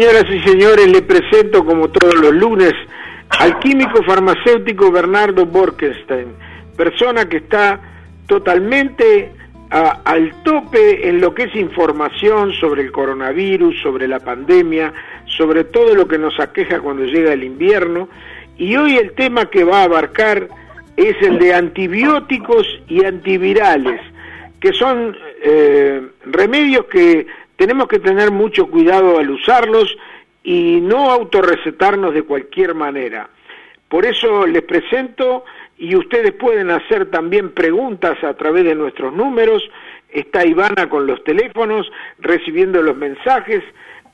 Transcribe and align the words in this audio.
señoras 0.00 0.24
y 0.30 0.40
señores, 0.48 0.86
le 0.90 1.02
presento 1.02 1.62
como 1.62 1.90
todos 1.90 2.14
los 2.14 2.32
lunes 2.32 2.72
al 3.38 3.58
químico 3.58 4.02
farmacéutico 4.02 4.90
Bernardo 4.90 5.44
Borkenstein, 5.44 6.28
persona 6.74 7.28
que 7.28 7.36
está 7.36 7.78
totalmente 8.26 9.30
al 9.68 10.42
tope 10.42 11.06
en 11.06 11.20
lo 11.20 11.34
que 11.34 11.42
es 11.44 11.54
información 11.54 12.54
sobre 12.54 12.80
el 12.80 12.92
coronavirus, 12.92 13.78
sobre 13.82 14.08
la 14.08 14.20
pandemia, 14.20 14.90
sobre 15.26 15.64
todo 15.64 15.94
lo 15.94 16.08
que 16.08 16.16
nos 16.16 16.40
aqueja 16.40 16.80
cuando 16.80 17.04
llega 17.04 17.34
el 17.34 17.44
invierno. 17.44 18.08
Y 18.56 18.76
hoy 18.76 18.96
el 18.96 19.12
tema 19.12 19.50
que 19.50 19.64
va 19.64 19.82
a 19.82 19.84
abarcar 19.84 20.48
es 20.96 21.14
el 21.20 21.38
de 21.38 21.52
antibióticos 21.52 22.66
y 22.88 23.04
antivirales, 23.04 24.00
que 24.60 24.72
son 24.72 25.14
eh, 25.42 26.00
remedios 26.24 26.86
que 26.86 27.26
tenemos 27.60 27.88
que 27.88 27.98
tener 27.98 28.30
mucho 28.30 28.68
cuidado 28.68 29.18
al 29.18 29.28
usarlos 29.28 29.94
y 30.42 30.80
no 30.80 31.10
autorrecetarnos 31.10 32.14
de 32.14 32.22
cualquier 32.22 32.74
manera. 32.74 33.28
Por 33.86 34.06
eso 34.06 34.46
les 34.46 34.62
presento 34.62 35.44
y 35.76 35.94
ustedes 35.94 36.32
pueden 36.32 36.70
hacer 36.70 37.10
también 37.10 37.52
preguntas 37.52 38.16
a 38.24 38.32
través 38.32 38.64
de 38.64 38.74
nuestros 38.74 39.12
números. 39.12 39.62
Está 40.08 40.46
Ivana 40.46 40.88
con 40.88 41.06
los 41.06 41.22
teléfonos 41.22 41.86
recibiendo 42.20 42.80
los 42.80 42.96
mensajes. 42.96 43.62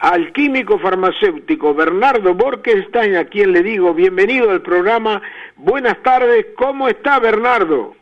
Al 0.00 0.33
químico 0.33 0.80
farmacéutico 0.80 1.72
Bernardo 1.72 2.34
Borkenstein, 2.34 3.14
a 3.14 3.27
quien 3.27 3.52
le 3.52 3.62
digo 3.62 3.94
bienvenido 3.94 4.50
al 4.50 4.62
programa. 4.62 5.22
Buenas 5.55 6.02
tardes, 6.02 6.47
¿cómo 6.56 6.88
está 6.88 7.20
Bernardo? 7.20 7.94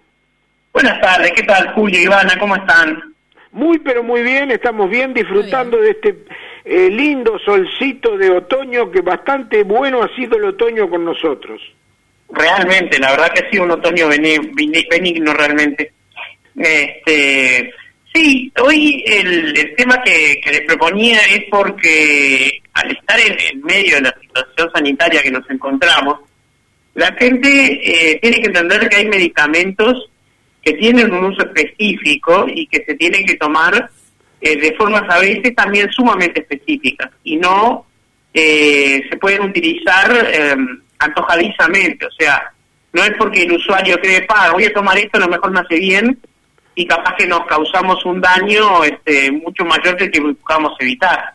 Buenas 0.72 0.98
tardes, 1.02 1.32
¿qué 1.32 1.42
tal 1.42 1.74
Julio, 1.74 2.00
Ivana? 2.00 2.32
¿Cómo 2.40 2.56
están? 2.56 3.13
Muy, 3.54 3.78
pero 3.78 4.02
muy 4.02 4.22
bien, 4.22 4.50
estamos 4.50 4.90
bien 4.90 5.14
disfrutando 5.14 5.78
de 5.78 5.90
este 5.90 6.24
eh, 6.64 6.90
lindo 6.90 7.38
solcito 7.38 8.18
de 8.18 8.28
otoño 8.28 8.90
que 8.90 9.00
bastante 9.00 9.62
bueno 9.62 10.02
ha 10.02 10.12
sido 10.16 10.36
el 10.36 10.46
otoño 10.46 10.90
con 10.90 11.04
nosotros. 11.04 11.62
Realmente, 12.30 12.98
la 12.98 13.12
verdad 13.12 13.32
que 13.32 13.46
ha 13.46 13.50
sido 13.50 13.62
un 13.62 13.70
otoño 13.70 14.08
benigno 14.08 15.34
realmente. 15.34 15.92
Este, 16.56 17.72
sí, 18.12 18.52
hoy 18.60 19.04
el, 19.06 19.72
tema 19.76 20.02
que, 20.02 20.40
les 20.50 20.62
proponía 20.62 21.20
es 21.32 21.44
porque 21.48 22.60
al 22.72 22.90
estar 22.90 23.20
en, 23.20 23.62
medio 23.62 23.94
de 23.94 24.02
la 24.02 24.16
situación 24.20 24.68
sanitaria 24.74 25.22
que 25.22 25.30
nos 25.30 25.48
encontramos, 25.48 26.18
la 26.94 27.12
gente 27.12 27.48
eh, 27.84 28.18
tiene 28.20 28.40
que 28.40 28.46
entender 28.46 28.88
que 28.88 28.96
hay 28.96 29.06
medicamentos 29.06 30.10
que 30.64 30.72
tienen 30.74 31.12
un 31.12 31.26
uso 31.26 31.42
específico 31.42 32.46
y 32.48 32.66
que 32.66 32.84
se 32.84 32.94
tienen 32.94 33.26
que 33.26 33.36
tomar 33.36 33.90
eh, 34.40 34.56
de 34.56 34.74
formas 34.74 35.02
a 35.08 35.20
veces 35.20 35.54
también 35.54 35.90
sumamente 35.92 36.40
específicas 36.40 37.10
y 37.22 37.36
no 37.36 37.86
eh, 38.32 39.02
se 39.08 39.16
pueden 39.18 39.42
utilizar 39.42 40.10
eh, 40.12 40.56
antojadizamente, 40.98 42.06
o 42.06 42.10
sea, 42.10 42.52
no 42.92 43.02
es 43.02 43.12
porque 43.18 43.42
el 43.42 43.52
usuario 43.52 43.98
cree, 43.98 44.22
pa, 44.22 44.52
voy 44.52 44.64
a 44.64 44.72
tomar 44.72 44.96
esto, 44.98 45.18
a 45.18 45.22
lo 45.22 45.28
mejor 45.28 45.50
me 45.50 45.60
hace 45.60 45.76
bien 45.76 46.18
y 46.74 46.86
capaz 46.86 47.14
que 47.16 47.26
nos 47.26 47.44
causamos 47.46 48.04
un 48.04 48.20
daño 48.20 48.82
este, 48.84 49.30
mucho 49.30 49.64
mayor 49.64 49.96
que 49.96 50.04
el 50.04 50.10
que 50.10 50.20
buscamos 50.20 50.72
evitar. 50.80 51.34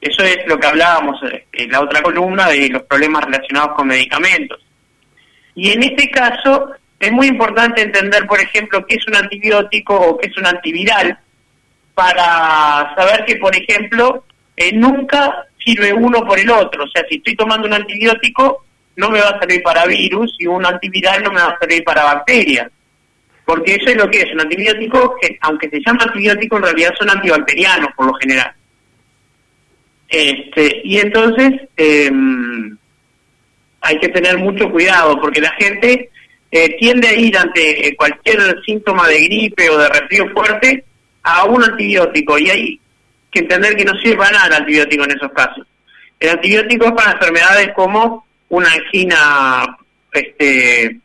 Eso 0.00 0.22
es 0.22 0.38
lo 0.46 0.58
que 0.58 0.66
hablábamos 0.66 1.20
en 1.52 1.70
la 1.70 1.80
otra 1.80 2.02
columna 2.02 2.48
de 2.48 2.68
los 2.68 2.82
problemas 2.82 3.24
relacionados 3.24 3.74
con 3.74 3.88
medicamentos. 3.88 4.64
Y 5.54 5.70
en 5.70 5.82
este 5.82 6.10
caso, 6.10 6.70
es 6.98 7.12
muy 7.12 7.26
importante 7.26 7.82
entender, 7.82 8.26
por 8.26 8.40
ejemplo, 8.40 8.84
qué 8.86 8.96
es 8.96 9.06
un 9.06 9.16
antibiótico 9.16 9.94
o 9.94 10.18
qué 10.18 10.28
es 10.28 10.36
un 10.36 10.46
antiviral, 10.46 11.18
para 11.94 12.94
saber 12.94 13.24
que, 13.24 13.36
por 13.36 13.56
ejemplo, 13.56 14.24
eh, 14.56 14.72
nunca 14.74 15.46
sirve 15.64 15.92
uno 15.92 16.24
por 16.26 16.38
el 16.38 16.50
otro. 16.50 16.84
O 16.84 16.88
sea, 16.88 17.04
si 17.08 17.16
estoy 17.16 17.34
tomando 17.36 17.66
un 17.66 17.74
antibiótico, 17.74 18.64
no 18.96 19.10
me 19.10 19.20
va 19.20 19.30
a 19.30 19.38
servir 19.38 19.62
para 19.62 19.86
virus 19.86 20.34
y 20.38 20.46
un 20.46 20.64
antiviral 20.64 21.22
no 21.22 21.30
me 21.30 21.40
va 21.40 21.48
a 21.48 21.58
servir 21.58 21.84
para 21.84 22.04
bacterias. 22.04 22.70
Porque 23.44 23.76
eso 23.76 23.90
es 23.90 23.96
lo 23.96 24.10
que 24.10 24.22
es, 24.22 24.32
un 24.32 24.40
antibiótico 24.40 25.16
que, 25.20 25.38
aunque 25.40 25.70
se 25.70 25.80
llama 25.80 26.04
antibiótico, 26.04 26.56
en 26.56 26.62
realidad 26.64 26.94
son 26.98 27.10
antibacterianos 27.10 27.90
por 27.96 28.06
lo 28.06 28.14
general. 28.14 28.52
Este, 30.08 30.82
y 30.84 30.98
entonces 30.98 31.52
em, 31.76 32.76
hay 33.80 33.98
que 33.98 34.08
tener 34.08 34.38
mucho 34.38 34.70
cuidado 34.70 35.20
porque 35.20 35.40
la 35.40 35.52
gente 35.52 36.10
eh, 36.56 36.76
tiende 36.78 37.08
a 37.08 37.12
ir 37.12 37.36
ante 37.36 37.86
eh, 37.86 37.96
cualquier 37.96 38.38
síntoma 38.64 39.06
de 39.08 39.20
gripe 39.24 39.68
o 39.68 39.76
de 39.76 39.88
resfrío 39.90 40.30
fuerte 40.30 40.84
a 41.22 41.44
un 41.44 41.62
antibiótico 41.62 42.38
y 42.38 42.48
hay 42.48 42.80
que 43.30 43.40
entender 43.40 43.76
que 43.76 43.84
no 43.84 43.92
sirve 43.98 44.16
para 44.16 44.30
nada 44.30 44.46
el 44.46 44.62
antibiótico 44.62 45.04
en 45.04 45.10
esos 45.10 45.32
casos. 45.32 45.66
El 46.18 46.30
antibiótico 46.30 46.86
es 46.86 46.92
para 46.92 47.12
enfermedades 47.12 47.72
como 47.74 48.26
una 48.48 48.72
angina 48.72 49.66
este, 50.12 50.98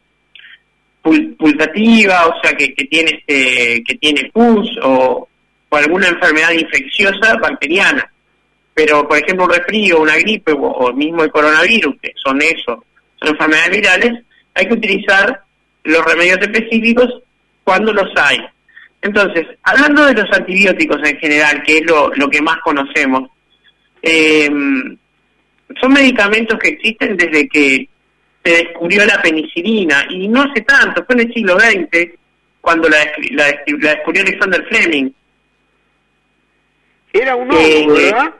pulsativa, 1.02 2.28
o 2.28 2.42
sea, 2.42 2.54
que, 2.54 2.70
tiene 2.70 3.12
este, 3.12 3.84
que 3.84 3.96
tiene 3.96 4.32
pus 4.32 4.70
o, 4.84 5.28
alguna 5.72 6.08
enfermedad 6.08 6.52
infecciosa 6.52 7.36
bacteriana. 7.42 8.10
Pero, 8.74 9.06
por 9.06 9.18
ejemplo, 9.18 9.46
un 9.46 9.52
resfrío, 9.52 10.00
una 10.00 10.16
gripe 10.16 10.54
o, 10.54 10.62
o 10.62 10.94
mismo 10.94 11.24
el 11.24 11.32
coronavirus, 11.32 11.96
que 12.02 12.14
son 12.16 12.42
eso, 12.42 12.86
son 13.20 13.30
enfermedades 13.30 13.72
virales, 13.72 14.24
hay 14.54 14.68
que 14.68 14.74
utilizar 14.74 15.42
los 15.84 16.06
remedios 16.06 16.40
específicos 16.40 17.22
cuando 17.64 17.94
los 17.94 18.10
hay. 18.16 18.38
Entonces, 19.02 19.48
hablando 19.64 20.06
de 20.06 20.14
los 20.14 20.32
antibióticos 20.32 20.98
en 21.04 21.18
general, 21.18 21.64
que 21.64 21.78
es 21.78 21.86
lo, 21.86 22.30
que 22.30 22.42
más 22.42 22.58
conocemos, 22.64 23.30
em, 24.02 24.96
son 25.80 25.94
medicamentos 25.94 26.60
que 26.60 26.70
existen 26.70 27.18
desde 27.18 27.48
que 27.48 27.88
se 28.44 28.52
descubrió 28.52 29.06
la 29.06 29.22
penicilina, 29.22 30.06
y 30.10 30.28
no 30.28 30.44
hace 30.44 30.62
tanto, 30.62 31.04
fue 31.06 31.16
en 31.16 31.22
el 31.28 31.34
siglo 31.34 31.60
XX 31.60 32.12
cuando 32.60 32.90
la, 32.90 32.98
descubrió 33.66 34.22
Alexander 34.22 34.66
Fleming. 34.68 35.12
Era 37.14 37.36
un 37.36 37.52
hongo, 37.52 37.60
eh, 37.60 37.88
¿verdad? 37.88 38.34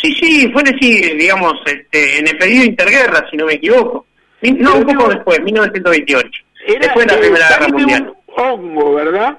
Sí, 0.00 0.12
sí, 0.14 0.50
fue 0.52 0.62
el, 0.62 1.18
digamos, 1.18 1.54
este, 1.66 2.18
en 2.18 2.28
el 2.28 2.36
periodo 2.36 2.64
interguerra, 2.64 3.26
si 3.30 3.36
no 3.36 3.46
me 3.46 3.54
equivoco. 3.54 4.06
No, 4.42 4.76
un 4.76 4.84
poco 4.84 5.08
después, 5.08 5.40
1928. 5.42 6.44
después 6.80 7.06
de 7.06 7.12
la 7.12 7.20
Primera 7.20 7.48
Guerra 7.48 7.68
Mundial. 7.68 8.14
hongo, 8.36 8.94
¿verdad? 8.94 9.38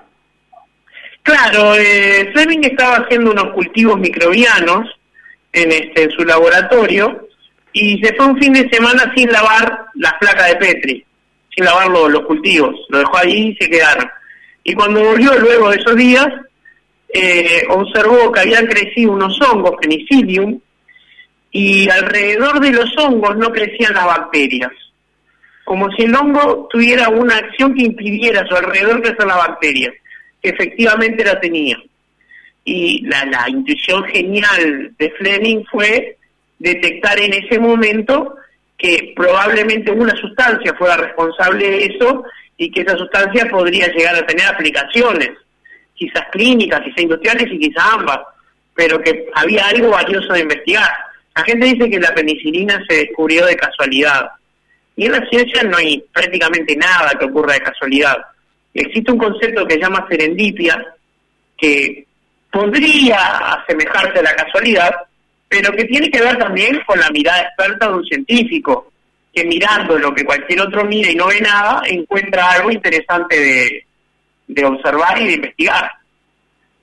Claro, 1.25 1.75
eh, 1.75 2.29
Fleming 2.33 2.59
estaba 2.61 2.97
haciendo 2.97 3.31
unos 3.31 3.51
cultivos 3.53 3.99
microbianos 3.99 4.87
en, 5.51 5.71
este, 5.71 6.03
en 6.03 6.11
su 6.11 6.23
laboratorio 6.23 7.27
y 7.73 7.99
se 7.99 8.13
fue 8.13 8.27
un 8.27 8.37
fin 8.37 8.53
de 8.53 8.69
semana 8.69 9.11
sin 9.15 9.31
lavar 9.31 9.85
las 9.95 10.13
placas 10.19 10.49
de 10.49 10.55
Petri, 10.57 11.05
sin 11.55 11.65
lavar 11.65 11.89
los, 11.89 12.21
cultivos. 12.21 12.75
Lo 12.89 12.99
dejó 12.99 13.17
ahí 13.17 13.49
y 13.49 13.55
se 13.55 13.69
quedaron. 13.69 14.07
Y 14.63 14.73
cuando 14.75 15.03
volvió 15.03 15.37
luego 15.39 15.71
de 15.71 15.77
esos 15.77 15.95
días, 15.95 16.27
eh, 17.11 17.63
observó 17.69 18.31
que 18.31 18.41
habían 18.41 18.67
crecido 18.67 19.11
unos 19.11 19.41
hongos, 19.41 19.77
penicillium, 19.81 20.59
y 21.49 21.89
alrededor 21.89 22.59
de 22.59 22.71
los 22.71 22.95
hongos 22.97 23.35
no 23.37 23.51
crecían 23.51 23.95
las 23.95 24.05
bacterias 24.05 24.71
como 25.65 25.91
si 25.91 26.03
el 26.03 26.15
hongo 26.15 26.69
tuviera 26.71 27.09
una 27.09 27.35
acción 27.35 27.73
que 27.73 27.83
impidiera 27.83 28.41
a 28.41 28.47
su 28.47 28.55
alrededor 28.55 29.01
crecer 29.01 29.27
la 29.27 29.35
bacteria, 29.35 29.91
que 30.41 30.49
efectivamente 30.49 31.25
la 31.25 31.39
tenía. 31.41 31.77
Y 32.63 33.01
la, 33.07 33.25
la 33.25 33.49
intuición 33.49 34.05
genial 34.05 34.93
de 34.97 35.09
Fleming 35.11 35.65
fue 35.69 36.17
detectar 36.59 37.19
en 37.19 37.33
ese 37.33 37.59
momento 37.59 38.35
que 38.77 39.13
probablemente 39.15 39.91
una 39.91 40.15
sustancia 40.15 40.73
fuera 40.75 40.97
responsable 40.97 41.69
de 41.69 41.85
eso 41.85 42.23
y 42.57 42.71
que 42.71 42.81
esa 42.81 42.97
sustancia 42.97 43.47
podría 43.49 43.87
llegar 43.87 44.15
a 44.15 44.25
tener 44.25 44.45
aplicaciones, 44.45 45.31
quizás 45.95 46.23
clínicas, 46.31 46.81
quizás 46.81 47.01
industriales 47.01 47.47
y 47.51 47.59
quizás 47.59 47.83
ambas, 47.91 48.19
pero 48.75 49.01
que 49.01 49.27
había 49.33 49.67
algo 49.67 49.89
valioso 49.89 50.33
de 50.33 50.41
investigar. 50.41 50.89
La 51.35 51.43
gente 51.43 51.65
dice 51.65 51.89
que 51.89 51.99
la 51.99 52.13
penicilina 52.13 52.81
se 52.87 52.97
descubrió 52.97 53.45
de 53.45 53.55
casualidad. 53.55 54.29
Y 54.95 55.05
en 55.05 55.11
la 55.11 55.27
ciencia 55.29 55.63
no 55.63 55.77
hay 55.77 56.03
prácticamente 56.13 56.75
nada 56.75 57.11
que 57.19 57.25
ocurra 57.25 57.53
de 57.53 57.61
casualidad. 57.61 58.17
Existe 58.73 59.11
un 59.11 59.17
concepto 59.17 59.65
que 59.65 59.75
se 59.75 59.81
llama 59.81 60.05
serendipia, 60.09 60.85
que 61.57 62.05
podría 62.51 63.37
asemejarse 63.37 64.19
a 64.19 64.23
la 64.23 64.35
casualidad, 64.35 64.95
pero 65.47 65.71
que 65.73 65.85
tiene 65.85 66.09
que 66.09 66.21
ver 66.21 66.37
también 66.37 66.81
con 66.85 66.99
la 66.99 67.09
mirada 67.09 67.41
experta 67.41 67.87
de 67.87 67.93
un 67.93 68.05
científico, 68.05 68.91
que 69.33 69.43
mirando 69.43 69.97
lo 69.97 70.13
que 70.13 70.23
cualquier 70.23 70.61
otro 70.61 70.85
mira 70.85 71.11
y 71.11 71.15
no 71.15 71.27
ve 71.27 71.41
nada, 71.41 71.81
encuentra 71.85 72.51
algo 72.51 72.71
interesante 72.71 73.37
de, 73.37 73.85
de 74.47 74.65
observar 74.65 75.21
y 75.21 75.27
de 75.27 75.33
investigar. 75.33 75.91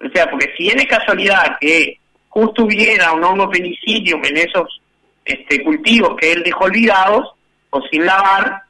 O 0.04 0.08
sea, 0.10 0.28
porque 0.30 0.52
si 0.56 0.68
es 0.68 0.86
casualidad 0.86 1.56
que 1.60 1.98
justo 2.28 2.64
hubiera 2.64 3.12
un 3.12 3.24
hongo 3.24 3.48
penicillium 3.50 4.22
en 4.24 4.36
esos 4.36 4.80
este, 5.24 5.62
cultivos 5.62 6.16
que 6.16 6.32
él 6.32 6.42
dejó 6.42 6.64
olvidados, 6.64 7.28
o 7.72 7.82
sin 7.90 8.04
lavar, 8.04 8.62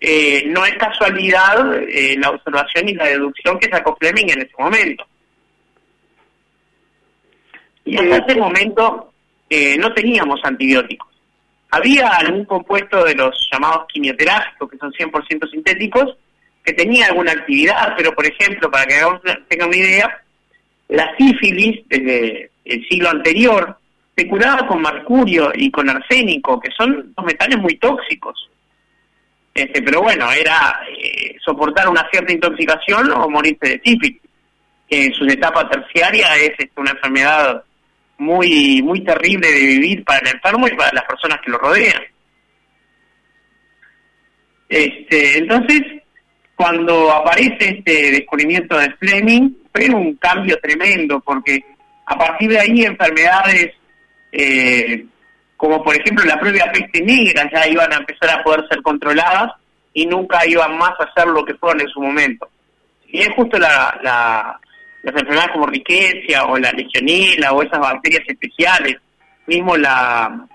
eh, 0.00 0.42
no 0.46 0.64
es 0.64 0.74
casualidad 0.74 1.80
eh, 1.88 2.16
la 2.18 2.30
observación 2.30 2.88
y 2.88 2.94
la 2.94 3.04
deducción 3.04 3.58
que 3.58 3.70
sacó 3.70 3.96
Fleming 3.96 4.30
en 4.30 4.42
ese 4.42 4.54
momento. 4.58 5.06
Y 7.84 7.96
hasta 7.96 8.26
ese 8.26 8.40
momento 8.40 9.12
eh, 9.48 9.76
no 9.78 9.94
teníamos 9.94 10.40
antibióticos. 10.42 11.08
Había 11.70 12.08
algún 12.08 12.44
compuesto 12.44 13.04
de 13.04 13.14
los 13.14 13.48
llamados 13.50 13.86
quimioterápicos, 13.92 14.70
que 14.70 14.78
son 14.78 14.92
100% 14.92 15.50
sintéticos, 15.50 16.16
que 16.64 16.72
tenía 16.72 17.06
alguna 17.06 17.32
actividad, 17.32 17.94
pero 17.96 18.12
por 18.12 18.26
ejemplo, 18.26 18.70
para 18.70 18.86
que 18.86 18.96
tengan 19.48 19.68
una 19.68 19.76
idea, 19.76 20.22
la 20.88 21.16
sífilis 21.16 21.80
desde 21.88 22.50
el 22.64 22.88
siglo 22.88 23.08
anterior 23.08 23.78
se 24.16 24.28
curaba 24.28 24.66
con 24.66 24.82
mercurio 24.82 25.50
y 25.54 25.70
con 25.70 25.88
arsénico, 25.88 26.60
que 26.60 26.70
son 26.76 27.12
dos 27.16 27.24
metales 27.24 27.58
muy 27.58 27.76
tóxicos. 27.76 28.50
Este, 29.54 29.82
pero 29.82 30.02
bueno, 30.02 30.30
era 30.32 30.80
eh, 30.88 31.36
soportar 31.44 31.88
una 31.88 32.08
cierta 32.10 32.32
intoxicación 32.32 33.10
o 33.12 33.28
morirse 33.28 33.68
de 33.68 33.80
sífilis. 33.84 34.20
En 34.88 35.12
su 35.14 35.24
etapa 35.24 35.68
terciaria 35.68 36.36
es 36.36 36.52
este, 36.58 36.80
una 36.80 36.90
enfermedad 36.90 37.62
muy 38.18 38.82
muy 38.82 39.02
terrible 39.02 39.50
de 39.50 39.66
vivir 39.66 40.04
para 40.04 40.20
el 40.20 40.34
enfermo 40.34 40.68
y 40.68 40.76
para 40.76 40.92
las 40.92 41.04
personas 41.04 41.40
que 41.42 41.50
lo 41.50 41.58
rodean. 41.58 42.02
Este, 44.68 45.38
entonces, 45.38 45.82
cuando 46.54 47.10
aparece 47.10 47.78
este 47.78 48.10
descubrimiento 48.12 48.78
de 48.78 48.90
Fleming, 48.92 49.50
fue 49.74 49.90
un 49.90 50.14
cambio 50.16 50.58
tremendo, 50.62 51.20
porque 51.20 51.62
a 52.06 52.16
partir 52.16 52.50
de 52.50 52.60
ahí 52.60 52.84
enfermedades 52.84 53.72
eh, 54.32 55.04
como 55.56 55.82
por 55.84 55.94
ejemplo 55.94 56.24
la 56.24 56.40
propia 56.40 56.72
peste 56.72 57.02
negra 57.02 57.48
ya 57.52 57.68
iban 57.68 57.92
a 57.92 57.98
empezar 57.98 58.30
a 58.30 58.42
poder 58.42 58.66
ser 58.68 58.82
controladas 58.82 59.52
y 59.94 60.06
nunca 60.06 60.46
iban 60.46 60.76
más 60.78 60.92
a 60.98 61.12
ser 61.14 61.28
lo 61.28 61.44
que 61.44 61.54
fueron 61.54 61.82
en 61.82 61.88
su 61.88 62.00
momento. 62.00 62.48
Y 63.06 63.20
es 63.20 63.28
justo 63.36 63.58
la, 63.58 64.58
las 65.02 65.14
enfermedades 65.14 65.52
como 65.52 65.66
riqueza 65.66 66.46
o 66.46 66.58
la 66.58 66.72
legionela 66.72 67.52
o 67.52 67.62
esas 67.62 67.78
bacterias 67.78 68.22
especiales, 68.26 68.96
mismo 69.46 69.76
la, 69.76 70.46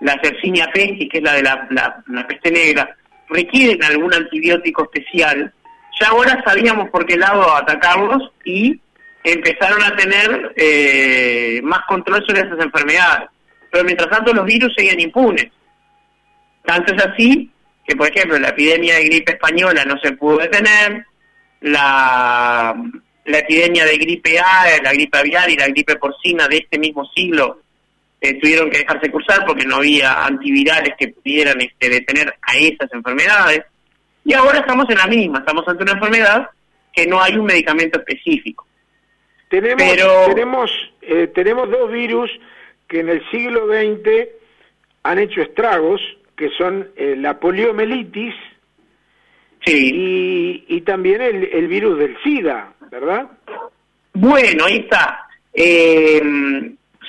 la 0.00 0.20
Yersinia 0.22 0.68
pestis, 0.72 1.08
que 1.10 1.18
es 1.18 1.24
la 1.24 1.32
de 1.32 1.42
la, 1.42 1.66
la, 2.06 2.26
peste 2.26 2.50
negra, 2.50 2.96
requieren 3.28 3.82
algún 3.82 4.12
antibiótico 4.12 4.84
especial. 4.84 5.52
Ya 6.00 6.08
ahora 6.08 6.42
sabíamos 6.44 6.90
por 6.90 7.06
qué 7.06 7.16
lado 7.16 7.54
atacarlos 7.56 8.30
y 8.44 8.80
empezaron 9.24 9.82
a 9.82 9.94
tener 9.96 10.52
eh, 10.56 11.60
más 11.62 11.80
control 11.86 12.24
sobre 12.26 12.40
esas 12.40 12.58
enfermedades. 12.60 13.28
Pero 13.70 13.84
mientras 13.84 14.10
tanto 14.10 14.32
los 14.32 14.44
virus 14.44 14.72
seguían 14.76 15.00
impunes. 15.00 15.48
Tanto 16.64 16.94
es 16.94 17.04
así 17.04 17.50
que, 17.86 17.96
por 17.96 18.08
ejemplo, 18.08 18.38
la 18.38 18.48
epidemia 18.48 18.96
de 18.96 19.04
gripe 19.04 19.32
española 19.32 19.84
no 19.84 19.98
se 19.98 20.12
pudo 20.12 20.38
detener, 20.38 21.04
la, 21.60 22.74
la 23.24 23.38
epidemia 23.38 23.84
de 23.84 23.96
gripe 23.96 24.38
A, 24.38 24.66
la 24.82 24.92
gripe 24.92 25.18
aviar 25.18 25.50
y 25.50 25.56
la 25.56 25.68
gripe 25.68 25.96
porcina 25.96 26.46
de 26.48 26.58
este 26.58 26.78
mismo 26.78 27.04
siglo 27.14 27.60
eh, 28.20 28.34
tuvieron 28.40 28.70
que 28.70 28.78
dejarse 28.78 29.10
cursar 29.10 29.44
porque 29.46 29.64
no 29.64 29.76
había 29.76 30.24
antivirales 30.24 30.94
que 30.98 31.08
pudieran 31.08 31.60
este, 31.60 31.88
detener 31.88 32.34
a 32.42 32.56
esas 32.56 32.92
enfermedades. 32.92 33.62
Y 34.24 34.34
ahora 34.34 34.58
estamos 34.58 34.86
en 34.90 34.98
la 34.98 35.06
misma, 35.06 35.38
estamos 35.38 35.66
ante 35.66 35.82
una 35.82 35.92
enfermedad 35.92 36.50
que 36.92 37.06
no 37.06 37.22
hay 37.22 37.36
un 37.36 37.46
medicamento 37.46 37.98
específico. 37.98 38.66
Tenemos, 39.48 39.96
tenemos, 40.26 40.70
eh, 41.00 41.26
tenemos 41.34 41.70
dos 41.70 41.90
virus 41.90 42.30
que 42.86 43.00
en 43.00 43.08
el 43.08 43.30
siglo 43.30 43.66
XX 43.66 44.28
han 45.04 45.18
hecho 45.18 45.40
estragos, 45.40 46.00
que 46.36 46.50
son 46.50 46.88
eh, 46.96 47.16
la 47.16 47.40
poliomielitis 47.40 48.34
y, 49.64 50.64
y, 50.68 50.80
también 50.82 51.20
el, 51.20 51.44
el, 51.52 51.68
virus 51.68 51.98
del 51.98 52.16
SIDA, 52.22 52.72
¿verdad? 52.90 53.26
Bueno, 54.14 54.64
ahí 54.64 54.76
está. 54.76 55.26
Eh, 55.52 56.20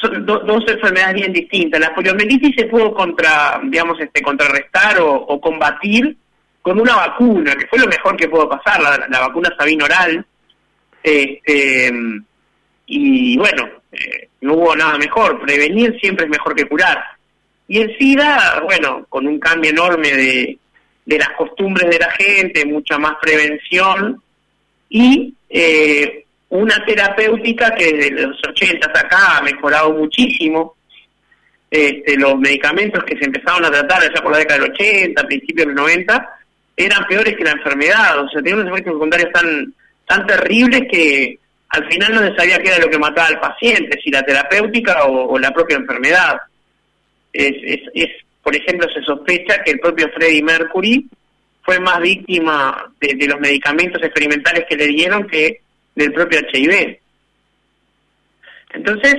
son 0.02 0.26
dos 0.26 0.64
enfermedades 0.68 1.16
bien 1.16 1.34
distintas. 1.34 1.80
La 1.80 1.94
poliomielitis 1.94 2.56
se 2.58 2.66
pudo 2.66 2.94
contra, 2.94 3.62
digamos, 3.64 4.00
este, 4.00 4.22
contrarrestar 4.22 4.98
o, 5.02 5.40
combatir 5.40 6.18
con 6.62 6.80
una 6.80 6.96
vacuna, 6.96 7.56
que 7.56 7.68
fue 7.68 7.80
lo 7.80 7.88
mejor 7.88 8.18
que 8.18 8.28
pudo 8.28 8.50
pasar, 8.50 8.82
la, 8.82 9.08
la 9.10 9.20
vacuna 9.28 9.54
Sabin 9.58 9.82
oral. 9.82 10.26
Este, 11.02 11.92
y 12.90 13.38
bueno, 13.38 13.70
eh, 13.92 14.30
no 14.42 14.56
hubo 14.56 14.76
nada 14.76 14.98
mejor. 14.98 15.40
Prevenir 15.42 15.98
siempre 16.00 16.26
es 16.26 16.32
mejor 16.32 16.56
que 16.56 16.66
curar. 16.66 17.00
Y 17.68 17.80
el 17.80 17.96
SIDA, 17.98 18.62
bueno, 18.64 19.06
con 19.10 19.28
un 19.28 19.40
cambio 19.40 19.70
enorme 19.70 20.12
de, 20.12 20.58
de 21.06 21.18
las 21.20 21.30
costumbres 21.38 21.90
de 21.90 22.00
la 22.00 22.12
gente, 22.12 22.66
mucha 22.66 22.98
más 22.98 23.14
prevención 23.22 24.22
y 24.90 25.34
eh, 25.50 26.26
una 26.50 26.84
terapéutica 26.84 27.76
que 27.76 27.94
desde 27.94 28.22
los 28.28 28.38
80 28.48 28.88
acá 28.88 29.38
ha 29.38 29.42
mejorado 29.42 29.94
muchísimo. 29.94 30.76
Este, 31.70 32.18
los 32.18 32.40
medicamentos 32.40 33.04
que 33.04 33.16
se 33.16 33.26
empezaron 33.26 33.64
a 33.66 33.70
tratar 33.70 34.02
allá 34.02 34.20
por 34.24 34.32
la 34.32 34.40
década 34.40 34.62
del 34.62 34.72
80, 34.72 35.24
principios 35.28 35.68
del 35.68 35.76
90, 35.76 36.40
eran 36.76 37.06
peores 37.06 37.38
que 37.38 37.44
la 37.44 37.52
enfermedad. 37.52 38.20
O 38.24 38.30
sea, 38.30 38.42
tenían 38.42 38.62
unos 38.62 38.74
efectos 38.74 38.94
secundarios 38.96 39.32
tan, 39.32 39.74
tan 40.08 40.26
terribles 40.26 40.82
que 40.92 41.38
al 41.70 41.88
final 41.88 42.14
no 42.14 42.22
se 42.22 42.36
sabía 42.36 42.60
qué 42.60 42.70
era 42.70 42.80
lo 42.80 42.90
que 42.90 42.98
mataba 42.98 43.28
al 43.28 43.40
paciente, 43.40 44.00
si 44.04 44.10
la 44.10 44.24
terapéutica 44.24 45.06
o, 45.06 45.38
la 45.38 45.52
propia 45.52 45.78
enfermedad. 45.78 46.38
Es, 47.32 47.54
es, 47.64 47.82
es, 47.94 48.10
por 48.42 48.56
ejemplo, 48.56 48.88
se 48.90 49.02
sospecha 49.04 49.62
que 49.64 49.72
el 49.72 49.80
propio 49.80 50.10
Freddie 50.10 50.42
Mercury 50.42 51.08
fue 51.62 51.80
más 51.80 52.00
víctima 52.00 52.92
de, 53.00 53.28
los 53.28 53.40
medicamentos 53.40 54.02
experimentales 54.02 54.66
que 54.68 54.76
le 54.76 54.88
dieron 54.88 55.28
que 55.28 55.62
del 55.94 56.12
propio 56.12 56.40
HIV. 56.52 56.98
Entonces, 58.74 59.16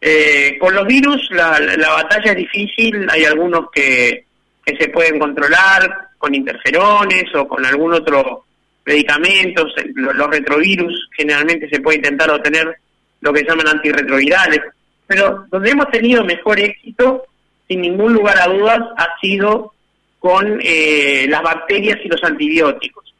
eh, 0.00 0.58
con 0.58 0.74
los 0.74 0.86
virus 0.86 1.26
la, 1.30 1.58
la, 1.58 1.90
batalla 1.90 2.32
es 2.32 2.36
difícil, 2.36 3.06
hay 3.10 3.24
algunos 3.24 3.70
que, 3.70 4.24
que 4.64 4.76
se 4.76 4.88
pueden 4.90 5.18
controlar 5.18 6.08
con 6.18 6.34
interferones 6.34 7.34
o 7.34 7.48
con 7.48 7.64
algún 7.64 7.94
otro 7.94 8.44
medicamentos, 8.88 9.74
los 9.94 10.30
retrovirus, 10.30 11.08
generalmente 11.14 11.68
se 11.68 11.80
puede 11.80 11.98
intentar 11.98 12.30
obtener 12.30 12.74
lo 13.20 13.32
que 13.32 13.44
llaman 13.44 13.68
antirretrovirales, 13.68 14.60
pero 15.06 15.44
donde 15.50 15.70
hemos 15.70 15.90
tenido 15.90 16.24
mejor 16.24 16.58
éxito, 16.58 17.24
sin 17.68 17.82
ningún 17.82 18.14
lugar 18.14 18.38
a 18.40 18.48
dudas, 18.48 18.80
ha 18.96 19.08
sido 19.20 19.74
con 20.18 20.58
eh, 20.62 21.26
las 21.28 21.42
bacterias 21.42 21.98
y 22.02 22.08
los 22.08 22.24
antibióticos. 22.24 23.14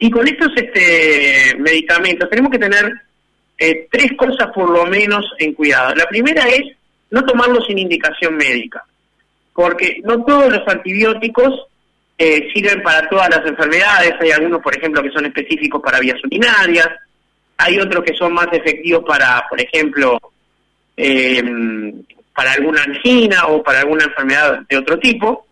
Y 0.00 0.10
con 0.10 0.26
estos 0.26 0.50
este, 0.56 1.56
medicamentos 1.58 2.28
tenemos 2.28 2.50
que 2.50 2.58
tener 2.58 2.92
eh, 3.56 3.86
tres 3.90 4.12
cosas 4.16 4.48
por 4.52 4.68
lo 4.68 4.84
menos 4.86 5.24
en 5.38 5.54
cuidado. 5.54 5.94
La 5.94 6.06
primera 6.06 6.48
es 6.48 6.76
no 7.10 7.24
tomarlos 7.24 7.64
sin 7.66 7.78
indicación 7.78 8.36
médica, 8.36 8.84
porque 9.54 10.00
no 10.02 10.24
todos 10.24 10.52
los 10.52 10.66
antibióticos 10.66 11.68
eh, 12.16 12.48
sirven 12.52 12.82
para 12.82 13.08
todas 13.08 13.28
las 13.28 13.44
enfermedades. 13.46 14.14
Hay 14.20 14.30
algunos, 14.30 14.62
por 14.62 14.76
ejemplo, 14.76 15.02
que 15.02 15.10
son 15.10 15.26
específicos 15.26 15.82
para 15.82 16.00
vías 16.00 16.22
urinarias. 16.24 16.88
Hay 17.56 17.78
otros 17.78 18.04
que 18.04 18.14
son 18.14 18.32
más 18.32 18.46
efectivos 18.52 19.04
para, 19.06 19.44
por 19.48 19.60
ejemplo, 19.60 20.20
eh, 20.96 21.42
para 22.34 22.52
alguna 22.52 22.82
angina 22.82 23.46
o 23.46 23.62
para 23.62 23.80
alguna 23.80 24.04
enfermedad 24.04 24.60
de 24.68 24.76
otro 24.76 24.98
tipo. 24.98 25.46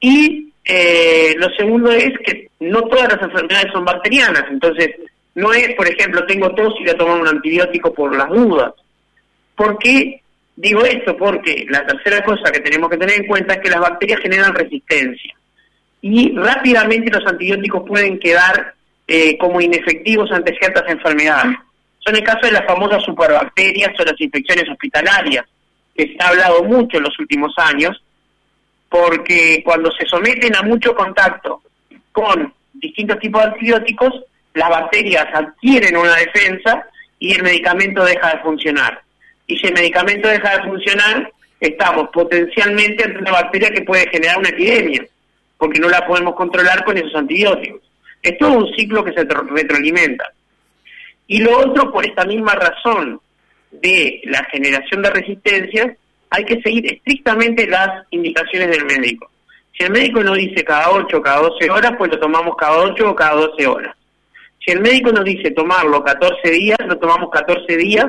Y 0.00 0.52
eh, 0.64 1.34
lo 1.36 1.48
segundo 1.50 1.90
es 1.90 2.12
que 2.24 2.48
no 2.60 2.82
todas 2.82 3.12
las 3.12 3.22
enfermedades 3.22 3.72
son 3.72 3.84
bacterianas. 3.84 4.44
Entonces, 4.50 4.88
no 5.34 5.52
es, 5.52 5.74
por 5.74 5.86
ejemplo, 5.86 6.26
tengo 6.26 6.54
tos 6.54 6.74
y 6.78 6.84
voy 6.84 6.90
a 6.90 6.98
tomar 6.98 7.20
un 7.20 7.28
antibiótico 7.28 7.92
por 7.92 8.16
las 8.16 8.28
dudas. 8.28 8.72
¿Por 9.54 9.78
qué 9.78 10.22
digo 10.56 10.82
esto? 10.84 11.16
Porque 11.16 11.66
la 11.68 11.86
tercera 11.86 12.24
cosa 12.24 12.50
que 12.50 12.60
tenemos 12.60 12.88
que 12.88 12.96
tener 12.96 13.16
en 13.20 13.26
cuenta 13.26 13.54
es 13.54 13.60
que 13.60 13.70
las 13.70 13.80
bacterias 13.80 14.20
generan 14.20 14.54
resistencia 14.54 15.34
y 16.02 16.34
rápidamente 16.36 17.10
los 17.10 17.26
antibióticos 17.26 17.82
pueden 17.86 18.18
quedar 18.18 18.74
eh, 19.06 19.36
como 19.38 19.60
inefectivos 19.60 20.30
ante 20.32 20.56
ciertas 20.56 20.88
enfermedades. 20.88 21.56
Son 21.98 22.16
el 22.16 22.22
caso 22.22 22.46
de 22.46 22.52
las 22.52 22.64
famosas 22.64 23.02
superbacterias 23.02 23.92
o 23.98 24.04
las 24.04 24.18
infecciones 24.20 24.68
hospitalarias, 24.70 25.44
que 25.94 26.06
se 26.06 26.16
ha 26.20 26.28
hablado 26.28 26.64
mucho 26.64 26.96
en 26.96 27.02
los 27.02 27.18
últimos 27.18 27.52
años, 27.58 28.02
porque 28.88 29.62
cuando 29.64 29.90
se 29.92 30.06
someten 30.06 30.56
a 30.56 30.62
mucho 30.62 30.94
contacto 30.94 31.62
con 32.12 32.52
distintos 32.72 33.18
tipos 33.18 33.42
de 33.42 33.48
antibióticos, 33.48 34.24
las 34.54 34.70
bacterias 34.70 35.26
adquieren 35.32 35.96
una 35.96 36.16
defensa 36.16 36.86
y 37.18 37.32
el 37.34 37.42
medicamento 37.42 38.04
deja 38.04 38.34
de 38.34 38.42
funcionar. 38.42 39.02
Y 39.46 39.58
si 39.58 39.66
el 39.66 39.74
medicamento 39.74 40.28
deja 40.28 40.56
de 40.56 40.68
funcionar, 40.68 41.30
estamos 41.60 42.08
potencialmente 42.10 43.04
ante 43.04 43.18
una 43.18 43.32
bacteria 43.32 43.70
que 43.70 43.82
puede 43.82 44.08
generar 44.08 44.38
una 44.38 44.48
epidemia 44.48 45.04
porque 45.60 45.78
no 45.78 45.90
la 45.90 46.06
podemos 46.06 46.34
controlar 46.34 46.82
con 46.84 46.96
esos 46.96 47.14
antibióticos. 47.14 47.82
Es 48.22 48.38
todo 48.38 48.52
un 48.54 48.74
ciclo 48.74 49.04
que 49.04 49.12
se 49.12 49.24
retroalimenta. 49.24 50.32
Y 51.26 51.40
lo 51.40 51.58
otro, 51.58 51.92
por 51.92 52.04
esta 52.04 52.24
misma 52.24 52.54
razón 52.54 53.20
de 53.70 54.22
la 54.24 54.42
generación 54.44 55.02
de 55.02 55.10
resistencias, 55.10 55.96
hay 56.30 56.44
que 56.46 56.62
seguir 56.62 56.90
estrictamente 56.90 57.66
las 57.66 58.06
indicaciones 58.10 58.70
del 58.70 58.86
médico. 58.86 59.30
Si 59.76 59.84
el 59.84 59.92
médico 59.92 60.22
nos 60.22 60.38
dice 60.38 60.64
cada 60.64 60.90
8 60.92 61.14
o 61.14 61.22
cada 61.22 61.42
12 61.42 61.70
horas, 61.70 61.92
pues 61.98 62.10
lo 62.10 62.18
tomamos 62.18 62.56
cada 62.56 62.78
8 62.78 63.10
o 63.10 63.14
cada 63.14 63.34
12 63.34 63.66
horas. 63.66 63.94
Si 64.64 64.72
el 64.72 64.80
médico 64.80 65.12
nos 65.12 65.24
dice 65.24 65.50
tomarlo 65.50 66.02
14 66.02 66.50
días, 66.50 66.78
lo 66.86 66.96
tomamos 66.98 67.30
14 67.30 67.76
días 67.76 68.06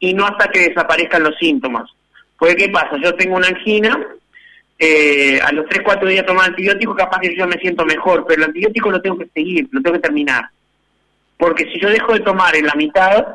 y 0.00 0.12
no 0.12 0.26
hasta 0.26 0.48
que 0.48 0.68
desaparezcan 0.68 1.22
los 1.22 1.36
síntomas. 1.38 1.88
Porque, 2.36 2.56
¿qué 2.56 2.68
pasa? 2.68 2.96
Yo 3.00 3.14
tengo 3.14 3.36
una 3.36 3.46
angina, 3.46 3.96
eh, 4.82 5.38
a 5.42 5.52
los 5.52 5.68
3, 5.68 5.82
4 5.84 6.08
días 6.08 6.24
tomar 6.24 6.48
antibiótico, 6.48 6.94
capaz 6.94 7.20
que 7.20 7.36
yo 7.36 7.46
me 7.46 7.58
siento 7.58 7.84
mejor, 7.84 8.24
pero 8.26 8.42
el 8.42 8.48
antibiótico 8.48 8.90
lo 8.90 9.02
tengo 9.02 9.18
que 9.18 9.28
seguir, 9.34 9.68
lo 9.70 9.82
tengo 9.82 9.96
que 9.96 10.02
terminar. 10.02 10.48
Porque 11.36 11.70
si 11.70 11.78
yo 11.78 11.90
dejo 11.90 12.14
de 12.14 12.20
tomar 12.20 12.56
en 12.56 12.66
la 12.66 12.72
mitad, 12.74 13.26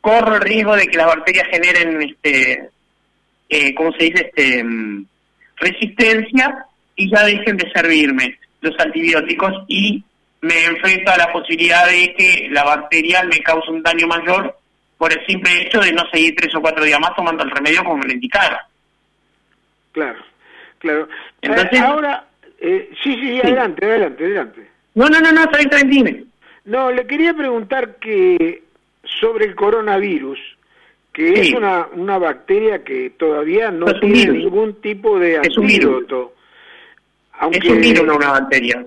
corro 0.00 0.36
el 0.36 0.40
riesgo 0.40 0.76
de 0.76 0.86
que 0.86 0.96
las 0.96 1.08
bacterias 1.08 1.48
generen, 1.50 2.00
este, 2.02 2.70
eh, 3.48 3.74
¿cómo 3.74 3.90
se 3.92 4.04
dice? 4.04 4.26
Este, 4.26 4.62
mm, 4.62 5.04
resistencia 5.56 6.64
y 6.94 7.10
ya 7.10 7.24
dejen 7.24 7.56
de 7.56 7.70
servirme 7.72 8.38
los 8.60 8.78
antibióticos 8.78 9.64
y 9.66 10.02
me 10.42 10.64
enfrento 10.64 11.10
a 11.10 11.16
la 11.16 11.32
posibilidad 11.32 11.86
de 11.86 12.14
que 12.14 12.48
la 12.52 12.62
bacteria 12.62 13.24
me 13.24 13.40
cause 13.40 13.68
un 13.68 13.82
daño 13.82 14.06
mayor 14.06 14.56
por 14.96 15.12
el 15.12 15.26
simple 15.26 15.62
hecho 15.62 15.80
de 15.80 15.92
no 15.92 16.04
seguir 16.12 16.36
tres 16.36 16.54
o 16.54 16.60
cuatro 16.60 16.84
días 16.84 17.00
más 17.00 17.16
tomando 17.16 17.42
el 17.42 17.50
remedio 17.50 17.82
como 17.82 17.98
me 17.98 18.06
lo 18.06 18.12
indicara. 18.12 18.64
Claro, 19.90 20.20
claro. 20.78 21.08
Entonces, 21.42 21.80
ahora, 21.80 22.26
eh, 22.60 22.90
sí, 23.02 23.14
sí, 23.14 23.40
adelante, 23.42 23.84
adelante, 23.86 24.24
adelante. 24.24 24.68
No, 24.94 25.08
no, 25.08 25.20
no, 25.20 25.32
no, 25.32 25.42
está 25.44 25.76
bien, 25.76 25.90
dime. 25.90 26.24
No, 26.64 26.90
le 26.90 27.06
quería 27.06 27.34
preguntar 27.34 27.96
que 27.96 28.62
sobre 29.20 29.46
el 29.46 29.54
coronavirus, 29.54 30.38
que 31.12 31.32
es 31.40 31.52
una, 31.52 31.86
una 31.94 32.18
bacteria 32.18 32.84
que 32.84 33.10
todavía 33.10 33.70
no 33.70 33.86
tiene 33.98 34.32
ningún 34.32 34.80
tipo 34.80 35.18
de 35.18 35.38
antídoto. 35.38 36.34
Es 37.50 37.64
un 37.70 37.80
virus, 37.80 38.06
no 38.06 38.16
una 38.16 38.32
bacteria. 38.32 38.84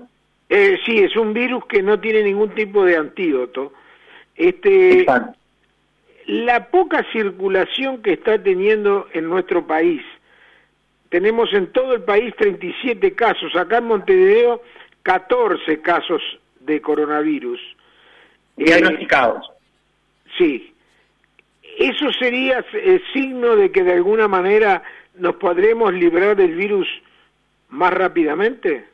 Eh, 0.48 0.78
sí, 0.84 0.98
es 0.98 1.16
un 1.16 1.32
virus 1.32 1.64
que 1.66 1.82
no 1.82 1.98
tiene 1.98 2.22
ningún 2.22 2.50
tipo 2.50 2.84
de 2.84 2.96
antídoto. 2.96 3.72
Este, 4.36 5.06
la 6.26 6.68
poca 6.68 7.04
circulación 7.12 8.02
que 8.02 8.12
está 8.12 8.42
teniendo 8.42 9.08
en 9.12 9.28
nuestro 9.28 9.66
país, 9.66 10.02
tenemos 11.12 11.52
en 11.52 11.66
todo 11.72 11.92
el 11.92 12.02
país 12.04 12.34
37 12.38 13.12
casos, 13.12 13.54
acá 13.54 13.78
en 13.78 13.84
Montevideo 13.84 14.62
14 15.02 15.82
casos 15.82 16.22
de 16.60 16.80
coronavirus. 16.80 17.60
Diagnosticados. 18.56 19.46
sí. 20.38 20.68
¿Eso 21.78 22.12
sería 22.12 22.64
el 22.74 22.96
eh, 22.96 23.02
signo 23.14 23.56
de 23.56 23.72
que 23.72 23.82
de 23.82 23.94
alguna 23.94 24.28
manera 24.28 24.82
nos 25.14 25.36
podremos 25.36 25.92
librar 25.94 26.36
del 26.36 26.54
virus 26.54 26.86
más 27.70 27.94
rápidamente? 27.94 28.84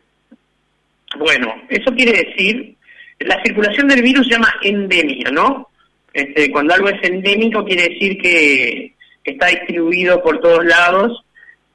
Bueno, 1.18 1.54
eso 1.68 1.92
quiere 1.92 2.12
decir, 2.12 2.76
la 3.18 3.42
circulación 3.42 3.88
del 3.88 4.02
virus 4.02 4.26
se 4.26 4.34
llama 4.34 4.54
endemia, 4.62 5.30
¿no? 5.32 5.70
Este, 6.12 6.52
cuando 6.52 6.74
algo 6.74 6.88
es 6.88 7.02
endémico 7.02 7.64
quiere 7.64 7.88
decir 7.88 8.18
que 8.22 8.92
está 9.24 9.48
distribuido 9.48 10.22
por 10.22 10.40
todos 10.40 10.64
lados 10.64 11.24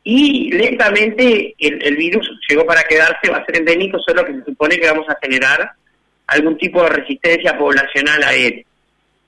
y 0.03 0.51
lentamente 0.51 1.55
el, 1.57 1.95
virus 1.95 2.29
llegó 2.49 2.65
para 2.65 2.83
quedarse, 2.83 3.31
va 3.31 3.37
a 3.37 3.45
ser 3.45 3.57
endémico, 3.57 3.99
solo 3.99 4.25
que 4.25 4.33
se 4.33 4.43
supone 4.43 4.77
que 4.77 4.87
vamos 4.87 5.07
a 5.07 5.17
generar 5.21 5.71
algún 6.27 6.57
tipo 6.57 6.83
de 6.83 6.89
resistencia 6.89 7.57
poblacional 7.57 8.21
a 8.23 8.33
él. 8.33 8.65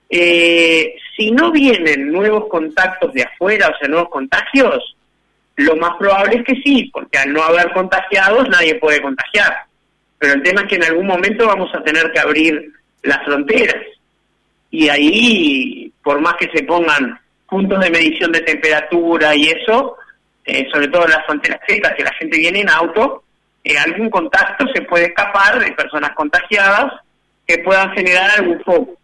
Eh, 0.09 0.95
si 1.15 1.31
no 1.31 1.51
vienen 1.51 2.11
nuevos 2.11 2.47
contactos 2.49 3.13
de 3.13 3.23
afuera, 3.23 3.69
o 3.73 3.77
sea, 3.77 3.87
nuevos 3.87 4.09
contagios, 4.09 4.95
lo 5.55 5.77
más 5.77 5.91
probable 5.97 6.37
es 6.37 6.43
que 6.43 6.61
sí, 6.61 6.89
porque 6.91 7.17
al 7.17 7.31
no 7.31 7.41
haber 7.41 7.71
contagiados 7.71 8.49
nadie 8.49 8.75
puede 8.75 9.01
contagiar. 9.01 9.55
Pero 10.19 10.33
el 10.33 10.43
tema 10.43 10.61
es 10.61 10.67
que 10.67 10.75
en 10.75 10.83
algún 10.83 11.07
momento 11.07 11.47
vamos 11.47 11.73
a 11.73 11.83
tener 11.83 12.11
que 12.11 12.19
abrir 12.19 12.73
las 13.03 13.23
fronteras. 13.23 13.81
Y 14.71 14.89
ahí, 14.89 15.91
por 16.03 16.19
más 16.19 16.33
que 16.35 16.49
se 16.53 16.63
pongan 16.63 17.17
puntos 17.47 17.79
de 17.79 17.89
medición 17.89 18.31
de 18.33 18.41
temperatura 18.41 19.35
y 19.35 19.47
eso, 19.47 19.95
eh, 20.45 20.67
sobre 20.71 20.87
todo 20.87 21.05
en 21.05 21.11
las 21.11 21.25
fronteras 21.25 21.59
secas, 21.67 21.93
que 21.95 22.03
la 22.03 22.13
gente 22.13 22.37
viene 22.37 22.61
en 22.61 22.69
auto, 22.69 23.23
eh, 23.63 23.77
algún 23.77 24.09
contacto 24.09 24.65
se 24.73 24.81
puede 24.83 25.05
escapar 25.05 25.59
de 25.59 25.71
personas 25.71 26.11
contagiadas 26.11 26.93
que 27.47 27.57
puedan 27.59 27.91
generar 27.93 28.29
algún 28.37 28.59
foco. 28.61 28.95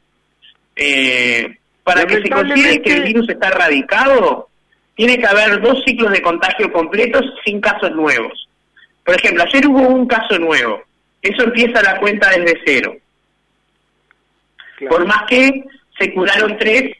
Eh, 0.75 1.57
para 1.83 2.05
que 2.05 2.21
se 2.21 2.29
considere 2.29 2.81
que 2.81 2.93
el 2.93 3.03
virus 3.03 3.27
está 3.27 3.48
erradicado, 3.48 4.50
tiene 4.95 5.17
que 5.17 5.25
haber 5.25 5.60
dos 5.62 5.83
ciclos 5.83 6.12
de 6.12 6.21
contagio 6.21 6.71
completos 6.71 7.25
sin 7.43 7.60
casos 7.60 7.91
nuevos. 7.91 8.48
Por 9.03 9.15
ejemplo, 9.15 9.43
ayer 9.43 9.67
hubo 9.67 9.81
un 9.81 10.05
caso 10.05 10.38
nuevo. 10.38 10.83
Eso 11.21 11.43
empieza 11.43 11.81
la 11.81 12.00
cuenta 12.00 12.29
desde 12.29 12.62
cero. 12.65 12.95
Por 14.89 15.05
más 15.05 15.24
que 15.27 15.63
se 15.98 16.13
curaron 16.13 16.57
tres, 16.57 16.98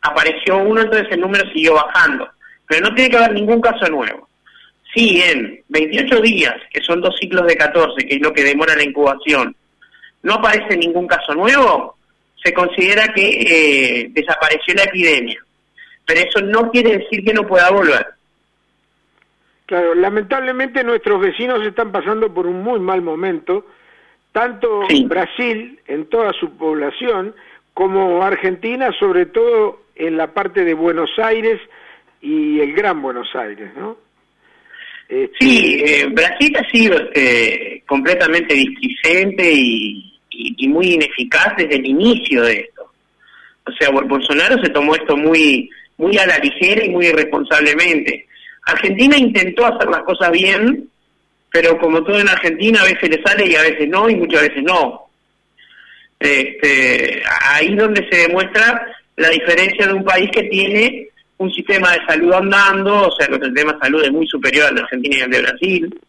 apareció 0.00 0.58
uno, 0.58 0.82
entonces 0.82 1.08
el 1.10 1.20
número 1.20 1.44
siguió 1.50 1.74
bajando. 1.74 2.28
Pero 2.66 2.88
no 2.88 2.94
tiene 2.94 3.10
que 3.10 3.16
haber 3.16 3.32
ningún 3.32 3.60
caso 3.60 3.86
nuevo. 3.88 4.28
Si 4.94 5.22
en 5.22 5.62
28 5.68 6.20
días, 6.20 6.54
que 6.72 6.82
son 6.82 7.00
dos 7.00 7.16
ciclos 7.18 7.46
de 7.46 7.56
14, 7.56 8.06
que 8.06 8.16
es 8.16 8.20
lo 8.20 8.32
que 8.32 8.44
demora 8.44 8.76
la 8.76 8.84
incubación, 8.84 9.54
no 10.22 10.34
aparece 10.34 10.76
ningún 10.76 11.06
caso 11.06 11.34
nuevo, 11.34 11.96
se 12.42 12.52
considera 12.52 13.08
que 13.12 13.22
eh, 13.22 14.08
desapareció 14.10 14.74
la 14.74 14.84
epidemia. 14.84 15.42
Pero 16.04 16.20
eso 16.20 16.40
no 16.40 16.70
quiere 16.70 16.98
decir 16.98 17.24
que 17.24 17.32
no 17.32 17.46
pueda 17.46 17.70
volver. 17.70 18.06
Claro, 19.66 19.94
lamentablemente 19.94 20.84
nuestros 20.84 21.20
vecinos 21.20 21.64
están 21.64 21.92
pasando 21.92 22.32
por 22.34 22.46
un 22.46 22.62
muy 22.62 22.80
mal 22.80 23.00
momento, 23.00 23.66
tanto 24.32 24.82
Brasil 25.04 25.80
en 25.86 26.06
toda 26.06 26.32
su 26.32 26.56
población 26.56 27.34
como 27.72 28.22
Argentina, 28.22 28.90
sobre 28.98 29.26
todo 29.26 29.82
en 29.94 30.16
la 30.16 30.34
parte 30.34 30.64
de 30.64 30.74
Buenos 30.74 31.10
Aires 31.18 31.60
y 32.22 32.60
el 32.60 32.72
Gran 32.72 33.02
Buenos 33.02 33.28
Aires, 33.34 33.70
¿no? 33.76 33.98
Este, 35.08 35.36
sí, 35.40 35.82
eh, 35.84 36.06
Brasil 36.06 36.56
ha 36.56 36.70
sido 36.70 36.96
este, 36.98 37.82
completamente 37.86 38.54
displicente 38.54 39.52
y, 39.52 40.08
muy 40.68 40.94
ineficaz 40.94 41.54
desde 41.58 41.76
el 41.76 41.84
inicio 41.84 42.44
de 42.44 42.60
esto. 42.60 42.90
O 43.66 43.72
sea, 43.72 43.90
Bolsonaro 43.90 44.56
se 44.62 44.70
tomó 44.70 44.94
esto 44.94 45.14
muy, 45.16 45.68
muy 45.98 46.16
a 46.16 46.26
la 46.26 46.38
ligera 46.38 46.82
y 46.84 46.88
muy 46.88 47.06
irresponsablemente. 47.06 48.26
Argentina 48.64 49.18
intentó 49.18 49.66
hacer 49.66 49.90
las 49.90 50.02
cosas 50.04 50.30
bien, 50.30 50.88
pero 51.50 51.76
como 51.78 52.02
todo 52.02 52.18
en 52.18 52.28
Argentina, 52.28 52.80
a 52.80 52.84
veces 52.84 53.10
le 53.10 53.22
sale 53.22 53.46
y 53.46 53.54
a 53.54 53.62
veces 53.62 53.88
no, 53.88 54.08
y 54.08 54.16
muchas 54.16 54.42
veces 54.42 54.62
no. 54.62 55.10
Este, 56.18 57.22
ahí 57.50 57.74
donde 57.74 58.08
se 58.10 58.28
demuestra 58.28 58.86
la 59.16 59.28
diferencia 59.28 59.86
de 59.86 59.92
un 59.92 60.04
país 60.04 60.30
que 60.32 60.44
tiene 60.44 61.08
un 61.42 61.52
sistema 61.52 61.92
de 61.92 62.04
salud 62.06 62.32
andando, 62.32 63.08
o 63.08 63.10
sea, 63.12 63.26
el 63.26 63.42
sistema 63.42 63.72
de 63.72 63.78
salud 63.80 64.04
es 64.04 64.12
muy 64.12 64.26
superior 64.26 64.66
al 64.66 64.74
de 64.76 64.80
Argentina 64.82 65.16
y 65.16 65.20
al 65.22 65.30
de 65.30 65.42
Brasil, 65.42 66.00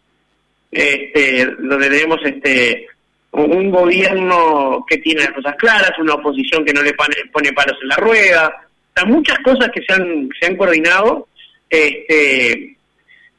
este, 0.70 1.46
donde 1.58 1.88
tenemos 1.88 2.18
este 2.24 2.86
un 3.32 3.70
gobierno 3.70 4.84
que 4.88 4.98
tiene 4.98 5.22
las 5.22 5.32
cosas 5.32 5.56
claras, 5.56 5.90
una 5.98 6.14
oposición 6.14 6.64
que 6.64 6.72
no 6.72 6.82
le 6.82 6.92
pone, 6.92 7.16
pone 7.32 7.52
palos 7.52 7.76
en 7.82 7.88
la 7.88 7.96
rueda, 7.96 8.64
o 9.02 9.06
muchas 9.06 9.38
cosas 9.40 9.70
que 9.70 9.82
se 9.82 9.92
han, 9.92 10.28
se 10.38 10.46
han 10.46 10.56
coordinado 10.56 11.26
este, 11.68 12.76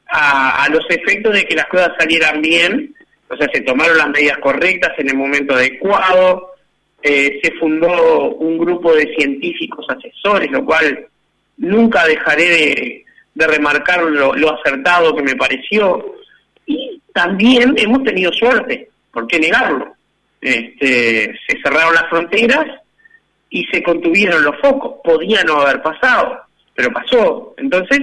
a, 0.08 0.68
los 0.70 0.84
efectos 0.90 1.32
de 1.32 1.44
que 1.46 1.56
las 1.56 1.66
cosas 1.68 1.92
salieran 1.98 2.42
bien, 2.42 2.94
o 3.28 3.36
sea, 3.36 3.48
se 3.52 3.62
tomaron 3.62 3.96
las 3.96 4.10
medidas 4.10 4.36
correctas 4.38 4.92
en 4.98 5.08
el 5.08 5.16
momento 5.16 5.54
adecuado, 5.54 6.50
eh, 7.02 7.40
se 7.42 7.52
fundó 7.52 8.34
un 8.34 8.58
grupo 8.58 8.94
de 8.94 9.14
científicos 9.16 9.86
asesores, 9.88 10.50
lo 10.50 10.62
cual 10.62 11.08
nunca 11.58 12.06
dejaré 12.06 13.04
de, 13.34 13.46
remarcar 13.46 14.02
lo, 14.02 14.54
acertado 14.54 15.14
que 15.14 15.22
me 15.22 15.36
pareció, 15.36 16.16
y 16.66 17.00
también 17.12 17.74
hemos 17.76 18.02
tenido 18.02 18.32
suerte, 18.32 18.88
¿por 19.12 19.26
qué 19.26 19.38
negarlo? 19.38 19.94
Este, 20.40 21.38
se 21.46 21.60
cerraron 21.62 21.94
las 21.94 22.08
fronteras 22.08 22.66
y 23.50 23.64
se 23.66 23.82
contuvieron 23.82 24.42
los 24.42 24.56
focos, 24.60 24.96
podía 25.04 25.42
no 25.44 25.60
haber 25.60 25.82
pasado, 25.82 26.40
pero 26.74 26.92
pasó. 26.92 27.54
Entonces, 27.58 28.00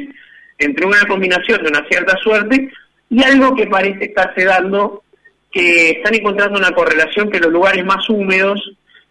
entre 0.57 0.85
una 0.85 1.05
combinación 1.07 1.63
de 1.63 1.69
una 1.69 1.85
cierta 1.87 2.15
suerte 2.17 2.71
y 3.09 3.23
algo 3.23 3.55
que 3.55 3.67
parece 3.67 4.05
estarse 4.05 4.45
dando, 4.45 5.03
que 5.51 5.91
están 5.91 6.15
encontrando 6.15 6.57
una 6.57 6.71
correlación 6.71 7.29
que 7.29 7.39
los 7.39 7.51
lugares 7.51 7.85
más 7.85 8.09
húmedos 8.09 8.59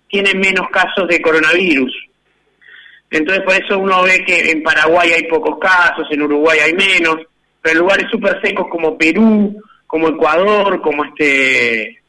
tienen 0.08 0.40
menos 0.40 0.68
casos 0.70 1.06
de 1.08 1.22
coronavirus. 1.22 1.92
Entonces 3.12 3.44
por 3.44 3.54
eso 3.54 3.78
uno 3.78 4.02
ve 4.02 4.24
que 4.24 4.50
en 4.50 4.62
Paraguay 4.62 5.12
hay 5.12 5.24
pocos 5.24 5.58
casos, 5.60 6.06
en 6.10 6.22
Uruguay 6.22 6.58
hay 6.60 6.72
menos, 6.72 7.16
pero 7.60 7.74
en 7.74 7.78
lugares 7.80 8.06
súper 8.10 8.40
secos 8.42 8.66
como 8.70 8.96
Perú, 8.96 9.54
como 9.86 10.08
Ecuador, 10.08 10.80
como 10.80 11.04
este 11.04 12.00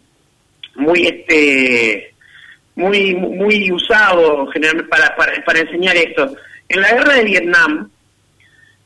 muy 0.74 1.06
este 1.06 2.14
muy 2.74 3.14
muy 3.14 3.70
usado 3.70 4.46
generalmente 4.48 4.88
para, 4.88 5.14
para, 5.16 5.32
para 5.44 5.60
enseñar 5.60 5.94
esto 5.96 6.34
en 6.68 6.80
la 6.80 6.92
guerra 6.92 7.14
de 7.14 7.24
Vietnam 7.24 7.90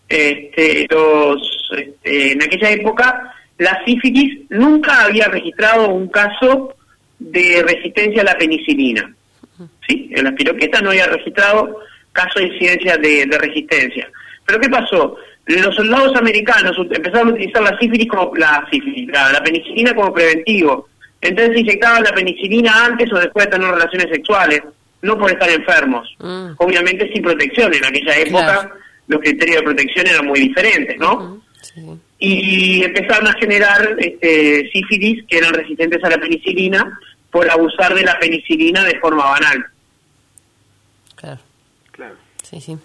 este, 0.08 0.86
los 0.90 1.70
este, 1.76 2.32
en 2.32 2.42
aquella 2.42 2.70
época 2.70 3.34
la 3.58 3.82
sífilis 3.84 4.40
nunca 4.50 5.04
había 5.04 5.28
registrado 5.28 5.88
un 5.88 6.08
caso 6.08 6.74
de 7.18 7.64
resistencia 7.66 8.22
a 8.22 8.26
la 8.26 8.38
penicilina 8.38 9.12
¿sí? 9.86 10.10
En 10.12 10.24
las 10.24 10.34
piroquetas 10.34 10.82
no 10.82 10.90
había 10.90 11.06
registrado 11.06 11.80
caso 12.12 12.38
de 12.38 12.46
incidencia 12.46 12.96
de, 12.96 13.26
de 13.26 13.38
resistencia. 13.38 14.10
Pero 14.44 14.60
¿qué 14.60 14.68
pasó? 14.68 15.16
Los 15.46 15.74
soldados 15.76 16.16
americanos 16.16 16.76
empezaron 16.90 17.28
a 17.28 17.32
utilizar 17.32 17.62
la 17.62 17.78
sífilis 17.78 18.08
como 18.08 18.34
la 18.36 18.66
sífilis, 18.70 19.08
la, 19.08 19.32
la 19.32 19.42
penicilina 19.42 19.94
como 19.94 20.12
preventivo. 20.12 20.88
Entonces 21.20 21.58
inyectaban 21.58 22.02
la 22.02 22.12
penicilina 22.12 22.84
antes 22.84 23.12
o 23.12 23.18
después 23.18 23.46
de 23.46 23.52
tener 23.52 23.70
relaciones 23.70 24.08
sexuales, 24.10 24.62
no 25.02 25.18
por 25.18 25.30
estar 25.30 25.48
enfermos. 25.50 26.14
Mm. 26.18 26.50
Obviamente 26.58 27.12
sin 27.12 27.22
protección. 27.22 27.72
En 27.74 27.84
aquella 27.84 28.16
época 28.16 28.44
Claro. 28.44 28.74
Los 29.08 29.20
criterios 29.20 29.58
de 29.58 29.62
protección 29.62 30.06
eran 30.06 30.26
muy 30.26 30.40
diferentes, 30.40 30.96
¿no? 30.98 31.42
Sí. 31.62 31.82
y 32.18 32.84
empezaron 32.84 33.26
a 33.26 33.32
generar 33.34 33.96
este, 33.98 34.70
sífilis 34.72 35.24
que 35.26 35.38
eran 35.38 35.52
resistentes 35.52 36.02
a 36.04 36.10
la 36.10 36.18
penicilina 36.18 36.98
por 37.30 37.50
abusar 37.50 37.94
de 37.94 38.02
la 38.02 38.18
penicilina 38.18 38.84
de 38.84 38.98
forma 39.00 39.24
banal. 39.24 39.66
Claro. 41.16 41.40
Claro. 41.90 42.14
Sí, 42.42 42.60
sí. 42.60 42.78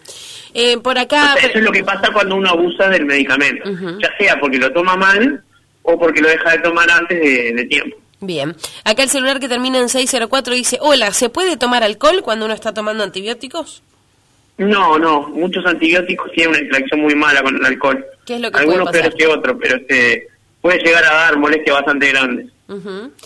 Eh, 0.54 0.78
por 0.80 0.98
acá... 0.98 1.36
Eso 1.36 1.60
es 1.60 1.64
lo 1.64 1.72
que 1.72 1.84
pasa 1.84 2.12
cuando 2.12 2.36
uno 2.36 2.50
abusa 2.50 2.90
del 2.90 3.06
medicamento, 3.06 3.70
ya 4.00 4.10
sea 4.18 4.40
porque 4.40 4.58
lo 4.58 4.74
toma 4.74 4.98
mal 4.98 5.44
o 5.84 5.98
porque 5.98 6.22
lo 6.22 6.28
deja 6.28 6.52
de 6.52 6.60
tomar 6.60 6.90
antes 6.90 7.20
de, 7.20 7.54
de 7.54 7.66
tiempo. 7.66 7.98
Bien. 8.20 8.56
Acá 8.84 9.04
el 9.04 9.10
celular 9.10 9.40
que 9.40 9.48
termina 9.48 9.80
en 9.80 9.90
604 9.90 10.54
dice, 10.54 10.78
hola, 10.82 11.12
¿se 11.12 11.30
puede 11.30 11.58
tomar 11.58 11.84
alcohol 11.84 12.22
cuando 12.24 12.46
uno 12.46 12.54
está 12.54 12.74
tomando 12.74 13.04
antibióticos? 13.04 13.84
No, 14.66 14.98
no, 15.00 15.22
muchos 15.30 15.66
antibióticos 15.66 16.32
tienen 16.32 16.52
una 16.56 16.60
interacción 16.64 17.02
muy 17.02 17.16
mala 17.16 17.42
con 17.44 17.56
el 17.56 17.66
alcohol. 17.66 18.06
¿Qué 18.26 18.36
es 18.36 18.42
lo 18.42 18.52
que 18.52 18.60
Algunos 18.60 18.90
puede 18.90 19.00
pasar? 19.00 19.02
peores 19.02 19.16
que 19.18 19.28
otros, 19.40 19.58
pero 19.62 19.76
este 19.78 20.28
puede 20.62 20.78
llegar 20.84 21.04
a 21.06 21.14
dar 21.14 21.38
molestias 21.38 21.76
bastante 21.76 22.08
grandes. 22.10 22.48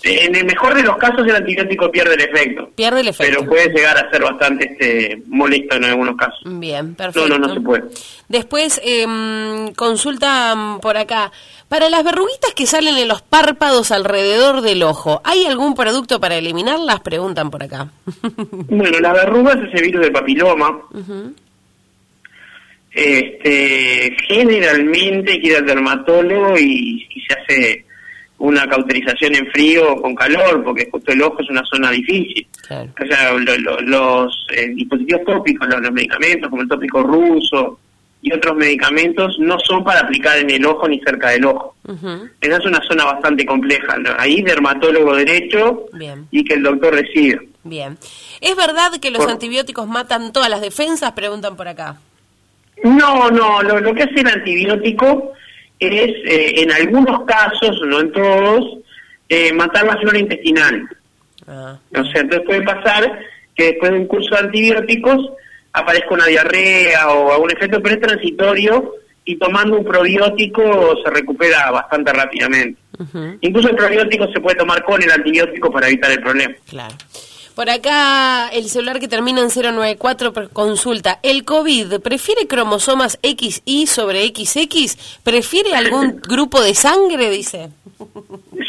En 0.02 0.36
el 0.36 0.46
mejor 0.46 0.74
de 0.74 0.82
los 0.82 0.98
casos 0.98 1.22
el 1.28 1.36
antibiótico 1.36 1.92
pierde 1.92 2.16
el 2.16 2.22
efecto, 2.22 2.68
Pierde 2.76 3.02
el 3.02 3.10
efecto. 3.10 3.32
pero 3.38 3.48
puede 3.48 3.68
llegar 3.70 3.96
a 3.96 4.10
ser 4.10 4.24
bastante 4.24 4.66
este 4.72 5.22
molesto 5.28 5.76
en 5.76 5.84
algunos 5.86 6.16
casos. 6.18 6.40
Bien, 6.46 6.96
perfecto. 6.96 7.28
No, 7.30 7.38
no, 7.38 7.48
no 7.48 7.54
se 7.54 7.62
puede. 7.62 7.84
Después, 8.28 8.82
em, 8.84 9.72
consulta 9.76 10.80
por 10.82 10.98
acá. 10.98 11.32
Para 11.68 11.90
las 11.90 12.04
verruguitas 12.04 12.54
que 12.56 12.68
salen 12.68 12.96
en 12.98 13.08
los 13.08 13.22
párpados 13.24 13.92
alrededor 13.92 14.62
del 14.62 14.84
ojo, 14.84 15.22
¿hay 15.24 15.46
algún 15.46 15.74
producto 15.76 16.20
para 16.20 16.36
eliminarlas? 16.38 17.00
Preguntan 17.02 17.50
por 17.52 17.64
acá. 17.64 17.90
Bueno, 18.70 19.00
las 19.00 19.14
verrugas 19.14 19.58
es 19.58 19.74
el 19.74 19.82
virus 19.88 20.02
del 20.04 20.12
papiloma. 20.12 20.80
Este, 22.92 24.16
generalmente 24.28 25.34
hay 25.34 25.42
que 25.42 25.48
ir 25.48 25.56
al 25.58 25.66
dermatólogo 25.66 26.58
y, 26.58 27.06
y 27.10 27.22
se 27.22 27.34
hace 27.34 27.86
una 28.38 28.68
cauterización 28.68 29.36
en 29.36 29.48
frío 29.48 29.94
o 29.94 30.02
con 30.02 30.16
calor, 30.16 30.64
porque 30.64 30.88
justo 30.92 31.12
el 31.12 31.22
ojo 31.22 31.42
es 31.42 31.50
una 31.50 31.64
zona 31.66 31.92
difícil. 31.92 32.48
Claro. 32.68 32.90
O 33.02 33.06
sea, 33.06 33.34
lo- 33.34 33.58
lo- 33.58 33.82
los 33.82 34.48
eh, 34.56 34.68
dispositivos 34.76 35.24
tópicos, 35.26 35.68
los, 35.68 35.82
los 35.82 35.92
medicamentos 35.92 36.50
como 36.50 36.62
el 36.62 36.68
tópico 36.70 37.04
ruso 37.04 37.80
y 38.22 38.34
otros 38.34 38.56
medicamentos 38.56 39.38
no 39.40 39.58
son 39.60 39.84
para 39.84 40.00
aplicar 40.02 40.38
en 40.40 40.50
el 40.50 40.66
ojo 40.66 40.88
ni 40.88 41.00
cerca 41.02 41.30
del 41.30 41.46
ojo. 41.46 41.76
Esa 42.42 42.58
es 42.58 42.66
una 42.66 42.82
zona 42.88 43.06
bastante 43.06 43.46
compleja. 43.46 43.98
¿no? 43.98 44.10
Ahí 44.18 44.42
dermatólogo 44.42 45.16
derecho 45.16 45.86
Bien. 45.94 46.26
y 46.32 46.44
que 46.44 46.56
el 46.56 46.64
doctor 46.64 46.96
decida. 46.96 47.40
Bien. 47.64 47.98
¿Es 48.42 48.56
verdad 48.56 48.92
que 49.02 49.12
los 49.12 49.22
Por- 49.24 49.32
antibióticos 49.32 49.88
matan 49.88 50.34
todas 50.34 50.50
las 50.50 50.62
defensas? 50.62 51.12
Preguntan 51.12 51.56
por 51.56 51.68
acá. 51.68 51.98
No, 52.84 53.30
no, 53.32 53.62
lo, 53.64 53.80
lo 53.80 53.94
que 53.94 54.04
hace 54.04 54.20
el 54.22 54.28
antibiótico 54.28 55.32
es, 55.80 56.12
eh, 56.26 56.62
en 56.62 56.72
algunos 56.72 57.24
casos, 57.26 57.80
no 57.86 58.00
en 58.02 58.12
todos, 58.12 58.80
eh, 59.30 59.54
matar 59.54 59.86
la 59.86 59.98
flora 59.98 60.20
intestinal. 60.20 60.88
Ah, 61.48 61.78
O 61.96 62.04
sea, 62.06 62.22
entonces 62.22 62.46
puede 62.46 62.62
pasar 62.64 63.20
que 63.56 63.66
después 63.66 63.92
de 63.92 64.00
un 64.00 64.08
curso 64.08 64.36
de 64.36 64.42
antibióticos 64.42 65.30
aparezca 65.76 66.14
una 66.14 66.26
diarrea 66.26 67.10
o 67.10 67.32
algún 67.34 67.52
efecto, 67.52 67.82
pero 67.82 67.96
es 67.96 68.02
transitorio 68.02 68.94
y 69.26 69.38
tomando 69.38 69.78
un 69.78 69.84
probiótico 69.86 70.96
se 71.04 71.10
recupera 71.10 71.72
bastante 71.72 72.14
rápidamente. 72.14 72.80
Incluso 73.42 73.70
el 73.70 73.76
probiótico 73.76 74.28
se 74.32 74.40
puede 74.40 74.56
tomar 74.58 74.84
con 74.84 75.02
el 75.02 75.12
antibiótico 75.12 75.72
para 75.72 75.88
evitar 75.88 76.12
el 76.12 76.22
problema. 76.22 76.54
claro. 76.70 76.96
Por 77.56 77.70
acá, 77.70 78.50
el 78.50 78.66
celular 78.68 79.00
que 79.00 79.08
termina 79.08 79.40
en 79.40 79.48
094 79.48 80.34
pre- 80.34 80.50
consulta. 80.50 81.20
¿El 81.24 81.46
COVID 81.46 82.02
prefiere 82.02 82.48
cromosomas 82.48 83.18
XY 83.24 83.88
sobre 83.88 84.28
XX? 84.28 84.98
¿Prefiere 85.24 85.74
algún 85.74 86.20
grupo 86.28 86.62
de 86.62 86.76
sangre? 86.76 87.30
Dice. 87.30 87.70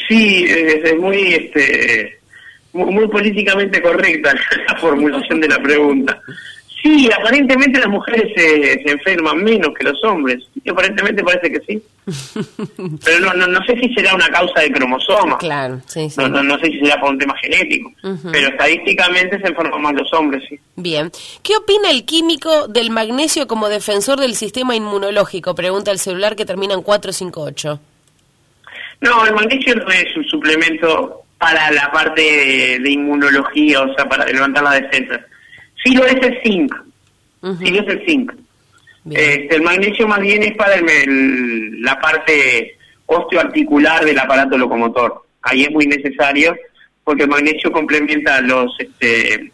Sí, 0.09 0.45
es, 0.49 0.85
es 0.85 0.97
muy, 1.01 1.35
este, 1.35 2.21
muy, 2.75 2.92
muy 2.92 3.09
políticamente 3.09 3.83
correcta 3.83 4.33
la 4.69 4.77
formulación 4.77 5.40
de 5.40 5.49
la 5.49 5.59
pregunta. 5.61 6.21
Sí, 6.87 7.11
aparentemente 7.11 7.81
las 7.81 7.88
mujeres 7.88 8.33
se, 8.37 8.83
se 8.85 8.90
enferman 8.92 9.42
menos 9.42 9.70
que 9.77 9.85
los 9.85 10.03
hombres. 10.05 10.44
Y 10.62 10.70
aparentemente 10.70 11.25
parece 11.25 11.51
que 11.51 11.61
sí. 11.66 11.83
Pero 13.05 13.20
no, 13.20 13.35
no, 13.35 13.46
no 13.49 13.64
sé 13.64 13.77
si 13.81 13.92
será 13.92 14.14
una 14.14 14.29
causa 14.29 14.61
de 14.61 14.70
cromosoma. 14.70 15.37
Claro, 15.38 15.81
sí, 15.87 16.09
sí. 16.09 16.20
No, 16.20 16.29
no, 16.29 16.44
no 16.44 16.57
sé 16.59 16.66
si 16.66 16.79
será 16.79 17.01
por 17.01 17.11
un 17.11 17.18
tema 17.18 17.35
genético. 17.38 17.90
Pero 18.31 18.49
estadísticamente 18.49 19.40
se 19.40 19.49
enferman 19.49 19.83
más 19.83 19.94
los 19.94 20.12
hombres, 20.12 20.44
sí. 20.49 20.61
Bien. 20.77 21.11
¿Qué 21.42 21.57
opina 21.57 21.90
el 21.90 22.05
químico 22.05 22.68
del 22.68 22.90
magnesio 22.90 23.49
como 23.49 23.68
defensor 23.68 24.20
del 24.20 24.37
sistema 24.37 24.77
inmunológico? 24.77 25.57
Pregunta 25.57 25.90
el 25.90 25.99
celular 25.99 26.37
que 26.37 26.44
termina 26.44 26.75
en 26.75 26.83
458. 26.83 27.81
No, 29.01 29.27
el 29.27 29.35
magnesio 29.35 29.75
no 29.75 29.88
es 29.88 30.16
un 30.16 30.25
suplemento 30.25 31.25
para 31.38 31.70
la 31.72 31.90
parte 31.90 32.79
de, 32.81 32.90
inmunología, 32.90 33.83
o 33.83 33.94
sea, 33.94 34.09
para 34.09 34.25
levantar 34.27 34.62
la 34.62 34.75
defensa. 34.75 35.20
Sí 35.85 35.95
lo 35.95 36.05
es 36.05 36.15
el 36.15 36.43
zinc. 36.43 36.75
Sí 37.59 37.71
lo 37.71 37.81
es 37.83 37.89
el 37.89 38.07
zinc. 38.07 38.33
Este, 39.11 39.55
el 39.55 39.62
magnesio 39.62 40.09
más 40.09 40.21
bien 40.21 40.43
es 40.43 40.57
para 40.57 40.75
el, 40.75 41.81
la 41.81 41.99
parte 42.01 42.77
osteoarticular 43.07 44.05
del 44.05 44.19
aparato 44.19 44.59
locomotor. 44.59 45.23
Ahí 45.43 45.62
es 45.62 45.71
muy 45.71 45.87
necesario 45.87 46.57
porque 47.05 47.23
el 47.23 47.29
magnesio 47.29 47.71
complementa 47.71 48.41
los 48.41 48.75
este, 48.81 49.53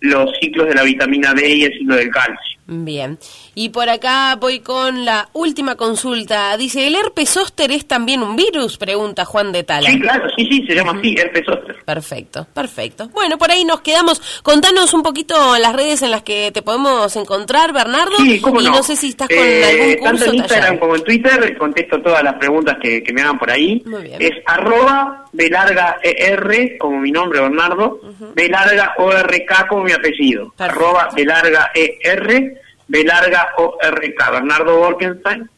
los 0.00 0.30
ciclos 0.40 0.68
de 0.68 0.74
la 0.74 0.82
vitamina 0.82 1.34
D 1.34 1.48
y 1.48 1.64
el 1.64 1.72
ciclo 1.74 1.96
del 1.96 2.10
calcio. 2.10 2.55
Bien. 2.68 3.18
Y 3.54 3.68
por 3.68 3.88
acá 3.88 4.34
voy 4.36 4.60
con 4.60 5.04
la 5.04 5.28
última 5.32 5.76
consulta. 5.76 6.56
Dice, 6.56 6.88
¿el 6.88 6.96
herpes 6.96 7.30
zóster 7.30 7.70
es 7.70 7.86
también 7.86 8.22
un 8.22 8.34
virus? 8.34 8.76
Pregunta 8.76 9.24
Juan 9.24 9.52
de 9.52 9.62
Tala. 9.62 9.88
Sí, 9.88 10.00
claro, 10.00 10.28
sí, 10.36 10.48
sí, 10.50 10.66
se 10.66 10.74
llama 10.74 10.94
así, 10.98 11.14
herpes 11.16 11.44
zóster. 11.46 11.76
Perfecto, 11.84 12.46
perfecto. 12.52 13.08
Bueno, 13.12 13.38
por 13.38 13.52
ahí 13.52 13.64
nos 13.64 13.82
quedamos. 13.82 14.20
Contanos 14.42 14.92
un 14.94 15.02
poquito 15.04 15.56
las 15.58 15.74
redes 15.76 16.02
en 16.02 16.10
las 16.10 16.22
que 16.22 16.50
te 16.52 16.62
podemos 16.62 17.14
encontrar, 17.14 17.72
Bernardo. 17.72 18.16
Sí, 18.16 18.40
cómo 18.40 18.60
y 18.60 18.64
no. 18.64 18.82
sé 18.82 18.96
si 18.96 19.10
estás 19.10 19.28
con 19.28 19.38
eh, 19.38 19.64
algún 19.64 19.96
curso. 19.96 20.04
Tanto 20.04 20.24
en 20.24 20.34
Instagram 20.34 20.78
como 20.78 20.96
en 20.96 21.04
Twitter 21.04 21.58
contesto 21.58 22.02
todas 22.02 22.22
las 22.24 22.34
preguntas 22.34 22.76
que, 22.82 23.04
me 23.12 23.22
hagan 23.22 23.38
por 23.38 23.50
ahí. 23.50 23.82
Muy 23.86 24.02
bien. 24.02 24.20
Es 24.20 24.32
arroba 24.44 25.24
larga 25.32 25.98
ER, 26.02 26.76
como 26.78 26.98
mi 26.98 27.12
nombre, 27.12 27.40
Bernardo, 27.40 28.00
uh 28.02 28.32
larga 28.48 28.94
ORK 28.98 29.68
como 29.68 29.84
mi 29.84 29.92
apellido. 29.92 30.52
Arroba 30.58 31.08
larga 31.16 31.70
ER 31.74 32.55
B 32.88 33.04
larga 33.04 33.52
O 33.58 33.76
R 33.80 34.14
K, 34.14 34.30
Bernardo 34.30 34.78
Borkenstein. 34.78 35.48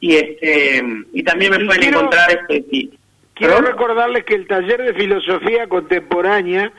Y 0.00 0.16
este 0.16 0.82
y 1.12 1.22
también 1.22 1.52
me 1.52 1.64
pueden 1.64 1.94
encontrar 1.94 2.30
este 2.30 2.90
Quiero 3.34 3.60
recordarles 3.62 4.24
que 4.24 4.34
el 4.34 4.46
taller 4.46 4.82
de 4.82 4.92
filosofía 4.92 5.66
contemporánea, 5.66 6.70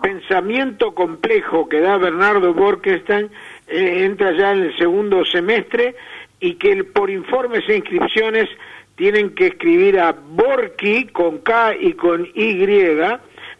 pensamiento 0.00 0.94
complejo 0.94 1.68
que 1.68 1.80
da 1.80 1.98
Bernardo 1.98 2.54
Borkenstein, 2.54 3.30
eh, 3.66 4.04
entra 4.06 4.32
ya 4.32 4.52
en 4.52 4.62
el 4.62 4.76
segundo 4.78 5.22
semestre 5.26 5.96
y 6.40 6.54
que 6.54 6.82
por 6.82 7.10
informes 7.10 7.68
e 7.68 7.76
inscripciones 7.76 8.48
tienen 8.96 9.34
que 9.34 9.48
escribir 9.48 10.00
a 10.00 10.12
Borki 10.12 11.08
con 11.08 11.36
K 11.38 11.76
y 11.76 11.92
con 11.92 12.26
Y 12.34 12.64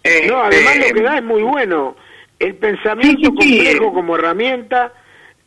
Eh, 0.04 0.26
no, 0.26 0.42
además 0.42 0.78
lo 0.78 0.94
que 0.94 1.02
da 1.02 1.18
es 1.18 1.24
muy 1.24 1.42
bueno. 1.42 1.94
El 2.38 2.54
pensamiento 2.54 3.34
complejo 3.34 3.92
como 3.92 4.16
herramienta, 4.16 4.92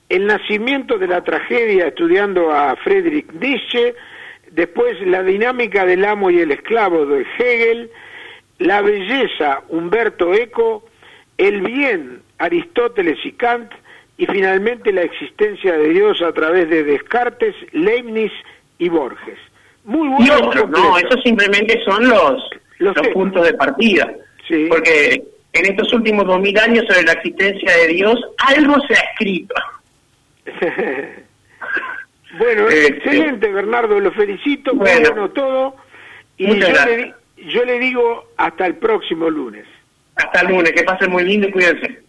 el 0.10 0.28
nacimiento 0.28 1.00
de 1.00 1.08
la 1.08 1.24
tragedia 1.24 1.88
estudiando 1.88 2.52
a 2.52 2.76
Friedrich 2.76 3.32
Nietzsche, 3.32 3.96
después 4.52 5.00
la 5.08 5.24
dinámica 5.24 5.86
del 5.86 6.06
amo 6.06 6.30
y 6.30 6.42
el 6.42 6.52
esclavo 6.52 7.06
de 7.06 7.26
Hegel, 7.40 7.90
la 8.62 8.82
belleza, 8.82 9.63
Humberto 9.69 10.34
Eco, 10.34 10.84
el 11.38 11.62
bien, 11.62 12.21
Aristóteles 12.38 13.17
y 13.26 13.32
Kant, 13.34 13.71
y 14.17 14.28
finalmente 14.28 14.91
la 14.91 15.02
existencia 15.02 15.74
de 15.78 15.89
Dios 15.89 16.21
a 16.21 16.32
través 16.32 16.69
de 16.69 16.84
Descartes, 16.84 17.56
Leibniz 17.71 18.32
y 18.78 18.89
Borges. 18.89 19.39
Muy 19.84 20.08
bueno. 20.10 20.65
no, 20.67 20.97
esos 21.00 21.24
simplemente 21.24 21.82
son 21.84 22.08
los, 22.08 22.50
los, 22.78 22.95
puntos 23.13 23.45
de 23.45 23.54
partida. 23.56 24.13
Porque 24.69 25.24
en 25.54 25.65
estos 25.65 25.91
últimos 25.93 26.28
dos 26.28 26.39
mil 26.39 26.58
años 26.60 26.86
sobre 26.88 27.04
la 27.04 27.13
existencia 27.13 27.76
de 27.78 27.88
Dios, 27.88 28.19
algo 28.38 28.76
se 28.82 28.93
ha 28.93 29.00
escrito. 29.12 29.56
bueno, 32.38 32.67
este, 32.67 32.88
excelente, 32.88 33.47
Bernardo, 33.47 34.00
lo 34.00 34.12
felicito, 34.12 34.76
bueno, 34.76 35.10
bueno 35.10 35.30
todo. 35.32 35.76
Y 36.38 36.60
yo 36.60 36.67
le, 36.67 37.15
yo 37.47 37.63
le 37.65 37.80
digo 37.80 38.25
hasta 38.38 38.65
el 38.65 38.75
próximo 38.75 39.30
lunes. 39.30 39.65
Hasta 40.15 40.41
el 40.41 40.49
lunes, 40.49 40.71
que 40.73 40.84
pasen 40.84 41.12
muy 41.12 41.23
lindo 41.23 41.47
y 41.47 41.51
cuídense. 41.51 42.04